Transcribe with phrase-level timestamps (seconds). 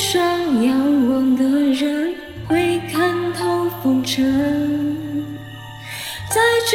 [0.00, 2.14] 上仰望的人
[2.48, 4.24] 会看透风尘，
[6.30, 6.40] 在
[6.70, 6.72] 这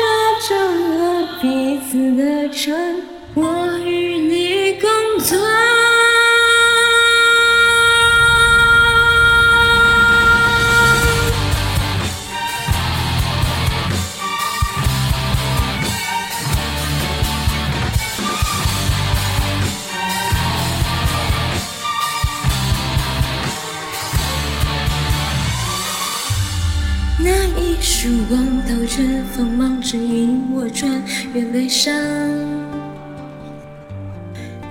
[0.48, 0.56] 张
[0.92, 3.02] 了彼此的城，
[27.26, 29.02] 那一束光透着
[29.36, 31.02] 锋芒，指引我穿
[31.34, 31.92] 越悲伤。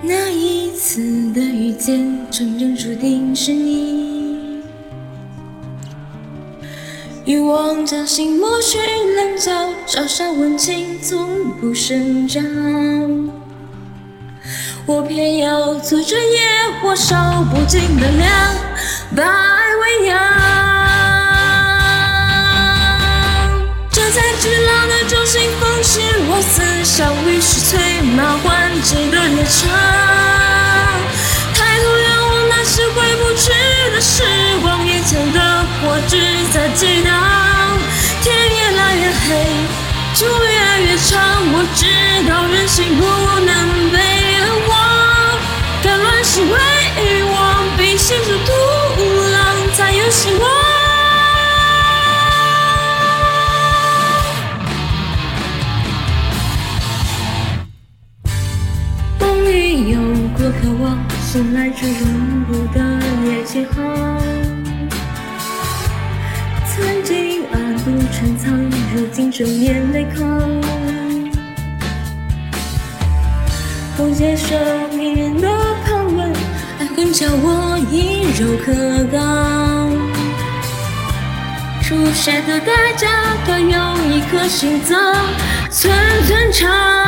[0.01, 1.01] 那一次
[1.33, 4.63] 的遇见，真正注定是你。
[7.25, 8.77] 欲望将心磨去
[9.17, 9.51] 棱角，
[9.85, 12.41] 朝霞温情从不生长。
[14.85, 16.39] 我偏要做这野
[16.81, 18.55] 火烧不尽的凉，
[19.13, 21.04] 把爱喂养。
[29.45, 29.67] 疾的列车，
[31.53, 33.51] 抬头仰望那些回不去
[33.93, 34.23] 的时
[34.61, 35.39] 光，眼前的
[35.81, 36.17] 火只
[36.51, 37.13] 在激荡。
[38.21, 39.45] 天越来越黑，
[40.25, 40.49] 路越
[40.85, 41.13] 越长，
[41.53, 41.85] 我知
[42.27, 43.01] 道人心不
[43.45, 43.51] 能
[43.91, 43.97] 被
[44.33, 44.35] 遗
[44.67, 44.73] 忘，
[45.83, 48.51] 敢乱世为王，比心着土
[49.31, 50.64] 狼才有希望。
[60.51, 62.79] 渴望醒来却容不得
[63.25, 63.73] 夜气候。
[66.67, 70.23] 曾经暗度陈仓，如今正面对口。
[73.97, 74.55] 不接受
[74.91, 75.47] 别人的
[75.85, 76.31] 盘问，
[76.79, 79.89] 爱恨叫我以柔克刚。
[81.81, 83.07] 出谁的代价，
[83.47, 85.15] 都有一颗心脏，
[85.69, 85.93] 寸
[86.27, 87.04] 寸长。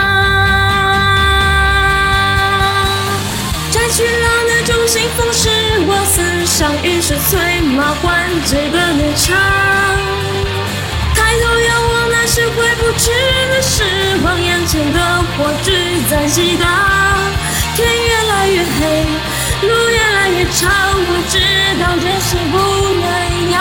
[7.07, 9.34] 是催马换这个猎场。
[11.16, 13.13] 抬头仰望那些回不去
[13.50, 13.81] 的时
[14.22, 15.00] 光，眼前的
[15.38, 16.68] 火炬在激荡。
[17.78, 19.06] 天越来越黑，
[19.62, 21.40] 路越来越长，我知
[21.79, 22.56] 道这是不
[23.00, 23.57] 能要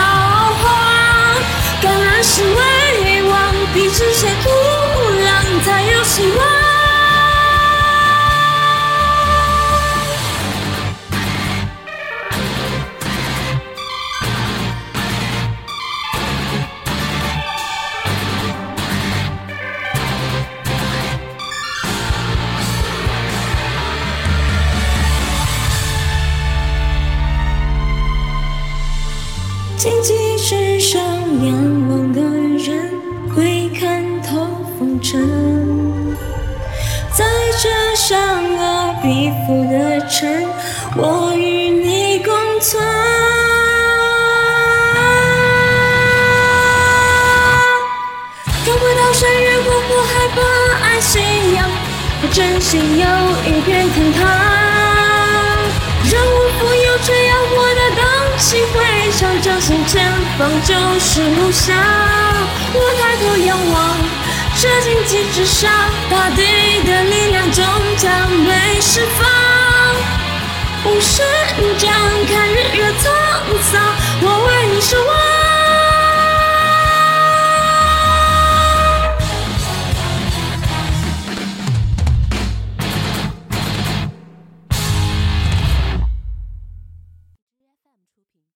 [29.87, 31.53] 荆棘之上仰
[31.87, 32.91] 望的人
[33.33, 34.45] 会看透
[34.77, 35.25] 风尘，
[37.13, 37.23] 在
[37.61, 40.45] 这善恶必负的城，
[40.97, 42.83] 我与你共存。
[48.65, 50.41] 看不到山岳过火海，把
[50.85, 51.23] 爱信
[51.55, 51.65] 仰，
[52.21, 53.05] 我真心有
[53.49, 54.27] 一片天堂，
[59.19, 59.41] 回。
[59.41, 61.75] 相信前方就是路向，
[62.73, 63.97] 我抬头仰望，
[64.59, 65.71] 这荆棘之上，
[66.09, 66.43] 大地
[66.85, 67.63] 的力量终
[67.97, 69.25] 将被释放。
[70.85, 71.25] 无声
[71.79, 71.91] 张
[72.27, 73.06] 看日月。